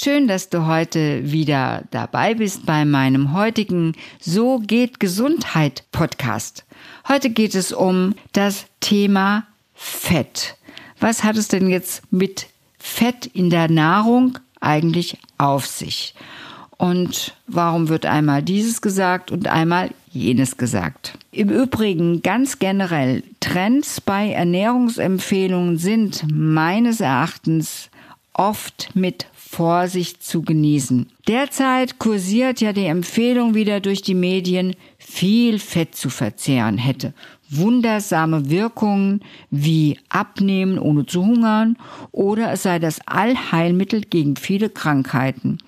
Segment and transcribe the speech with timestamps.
[0.00, 6.64] Schön, dass du heute wieder dabei bist bei meinem heutigen So geht Gesundheit Podcast.
[7.08, 10.56] Heute geht es um das Thema Fett.
[11.00, 12.46] Was hat es denn jetzt mit
[12.78, 16.14] Fett in der Nahrung eigentlich auf sich?
[16.76, 21.18] Und warum wird einmal dieses gesagt und einmal jenes gesagt?
[21.32, 27.90] Im Übrigen ganz generell, Trends bei Ernährungsempfehlungen sind meines Erachtens
[28.38, 31.10] oft mit Vorsicht zu genießen.
[31.26, 37.14] Derzeit kursiert ja die Empfehlung wieder durch die Medien, viel Fett zu verzehren hätte
[37.50, 41.76] wundersame Wirkungen wie Abnehmen ohne zu hungern
[42.12, 45.58] oder es sei das Allheilmittel gegen viele Krankheiten.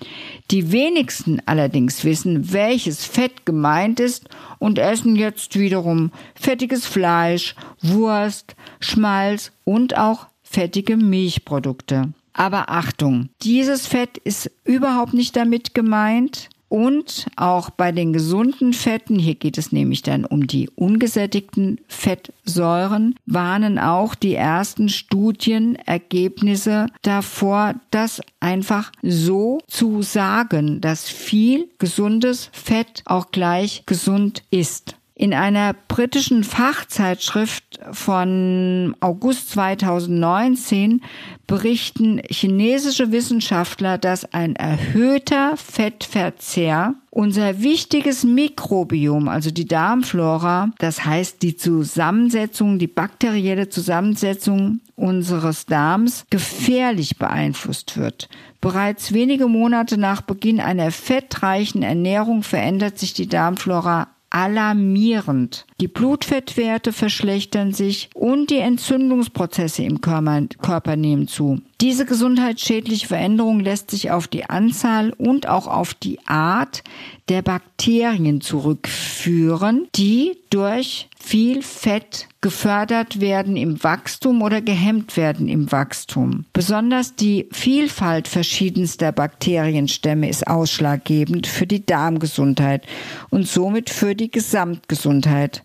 [0.51, 8.55] Die wenigsten allerdings wissen, welches Fett gemeint ist und essen jetzt wiederum fettiges Fleisch, Wurst,
[8.81, 12.13] Schmalz und auch fettige Milchprodukte.
[12.33, 16.49] Aber Achtung, dieses Fett ist überhaupt nicht damit gemeint.
[16.71, 23.17] Und auch bei den gesunden Fetten, hier geht es nämlich dann um die ungesättigten Fettsäuren,
[23.27, 33.03] warnen auch die ersten Studienergebnisse davor, das einfach so zu sagen, dass viel gesundes Fett
[33.05, 34.95] auch gleich gesund ist.
[35.21, 41.03] In einer britischen Fachzeitschrift von August 2019
[41.47, 51.43] berichten chinesische Wissenschaftler, dass ein erhöhter Fettverzehr unser wichtiges Mikrobiom, also die Darmflora, das heißt
[51.43, 58.31] die Zusammensetzung, die bakterielle Zusammensetzung unseres Darms gefährlich beeinflusst wird.
[58.63, 65.67] Bereits wenige Monate nach Beginn einer fettreichen Ernährung verändert sich die Darmflora alarmierend.
[65.81, 71.61] Die Blutfettwerte verschlechtern sich und die Entzündungsprozesse im Körper, nehmen zu.
[71.81, 76.83] Diese gesundheitsschädliche Veränderung lässt sich auf die Anzahl und auch auf die Art
[77.31, 85.71] der Bakterien zurückführen, die durch viel Fett gefördert werden im Wachstum oder gehemmt werden im
[85.71, 86.47] Wachstum.
[86.53, 92.87] Besonders die Vielfalt verschiedenster Bakterienstämme ist ausschlaggebend für die Darmgesundheit
[93.29, 95.63] und somit für die Gesamtgesundheit.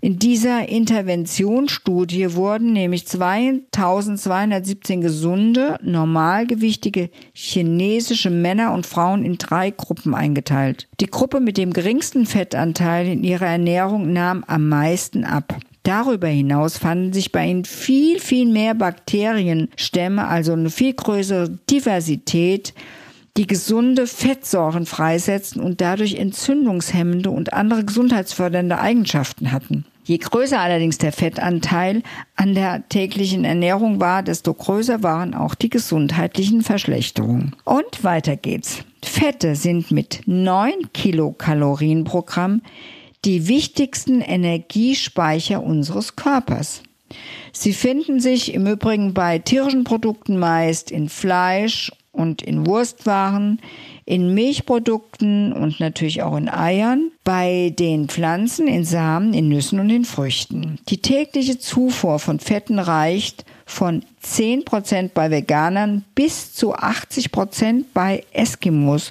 [0.00, 10.14] In dieser Interventionsstudie wurden nämlich 2217 gesunde, normalgewichtige chinesische Männer und Frauen in drei Gruppen
[10.14, 10.88] eingeteilt.
[11.00, 15.58] Die Gruppe mit dem geringsten Fettanteil in ihrer Ernährung nahm am meisten ab.
[15.84, 22.72] Darüber hinaus fanden sich bei ihnen viel, viel mehr Bakterienstämme, also eine viel größere Diversität,
[23.36, 29.84] die gesunde Fettsäuren freisetzen und dadurch entzündungshemmende und andere gesundheitsfördernde Eigenschaften hatten.
[30.04, 32.02] Je größer allerdings der Fettanteil
[32.36, 37.56] an der täglichen Ernährung war, desto größer waren auch die gesundheitlichen Verschlechterungen.
[37.64, 38.84] Und weiter geht's.
[39.02, 42.62] Fette sind mit 9 Kilokalorien pro Gramm
[43.24, 46.82] die wichtigsten Energiespeicher unseres Körpers.
[47.52, 53.60] Sie finden sich im Übrigen bei tierischen Produkten meist in Fleisch und in Wurstwaren,
[54.04, 59.90] in Milchprodukten und natürlich auch in Eiern, bei den Pflanzen, in Samen, in Nüssen und
[59.90, 60.78] in Früchten.
[60.88, 69.10] Die tägliche Zufuhr von Fetten reicht von 10% bei Veganern bis zu 80% bei Eskimos,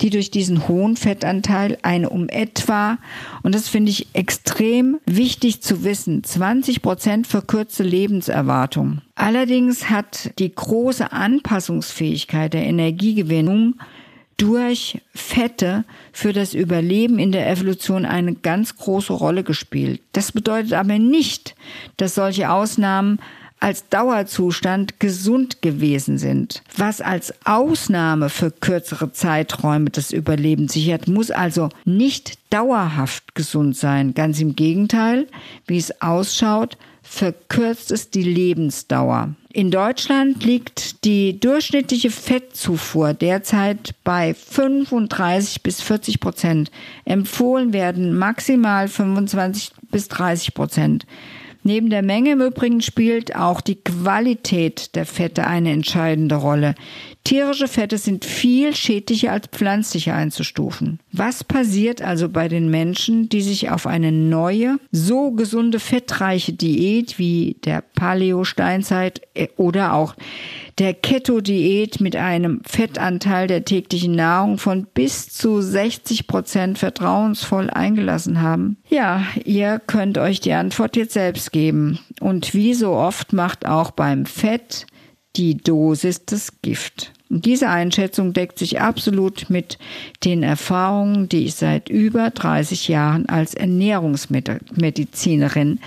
[0.00, 2.98] die durch diesen hohen Fettanteil eine um etwa,
[3.42, 9.00] und das finde ich extrem wichtig zu wissen, 20% verkürzte Lebenserwartung.
[9.18, 13.74] Allerdings hat die große Anpassungsfähigkeit der Energiegewinnung
[14.36, 20.00] durch Fette für das Überleben in der Evolution eine ganz große Rolle gespielt.
[20.12, 21.56] Das bedeutet aber nicht,
[21.96, 23.18] dass solche Ausnahmen
[23.58, 26.62] als Dauerzustand gesund gewesen sind.
[26.76, 34.14] Was als Ausnahme für kürzere Zeiträume das Überleben sichert, muss also nicht dauerhaft gesund sein.
[34.14, 35.26] Ganz im Gegenteil,
[35.66, 36.78] wie es ausschaut,
[37.08, 39.34] verkürzt es die Lebensdauer.
[39.50, 46.70] In Deutschland liegt die durchschnittliche Fettzufuhr derzeit bei 35 bis 40 Prozent.
[47.06, 51.06] Empfohlen werden maximal 25 bis 30 Prozent.
[51.68, 56.74] Neben der Menge im Übrigen spielt auch die Qualität der Fette eine entscheidende Rolle.
[57.24, 60.98] Tierische Fette sind viel schädlicher als pflanzliche einzustufen.
[61.12, 67.18] Was passiert also bei den Menschen, die sich auf eine neue, so gesunde, fettreiche Diät
[67.18, 70.14] wie der Paleo-Steinzeit äh, oder auch
[70.78, 78.40] der Keto-Diät mit einem Fettanteil der täglichen Nahrung von bis zu 60 Prozent vertrauensvoll eingelassen
[78.40, 78.76] haben?
[78.88, 81.98] Ja, ihr könnt euch die Antwort jetzt selbst geben.
[82.20, 84.86] Und wie so oft macht auch beim Fett
[85.36, 87.12] die Dosis das Gift.
[87.30, 89.76] Diese Einschätzung deckt sich absolut mit
[90.24, 95.80] den Erfahrungen, die ich seit über 30 Jahren als Ernährungsmedizinerin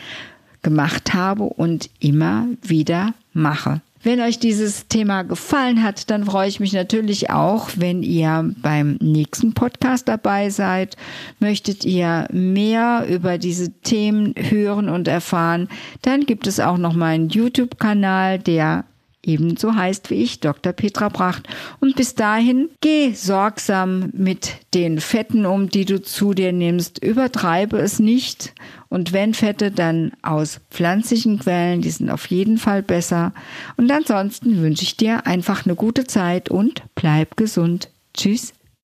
[0.61, 3.81] gemacht habe und immer wieder mache.
[4.03, 8.97] Wenn euch dieses Thema gefallen hat, dann freue ich mich natürlich auch, wenn ihr beim
[8.99, 10.97] nächsten Podcast dabei seid.
[11.39, 15.69] Möchtet ihr mehr über diese Themen hören und erfahren,
[16.01, 18.85] dann gibt es auch noch meinen YouTube-Kanal, der
[19.23, 20.73] ebenso heißt wie ich, Dr.
[20.73, 21.47] Petra Pracht.
[21.79, 27.03] Und bis dahin, geh sorgsam mit den Fetten um, die du zu dir nimmst.
[27.03, 28.53] Übertreibe es nicht.
[28.89, 33.33] Und wenn Fette, dann aus pflanzlichen Quellen, die sind auf jeden Fall besser.
[33.77, 37.89] Und ansonsten wünsche ich dir einfach eine gute Zeit und bleib gesund.
[38.13, 38.53] Tschüss.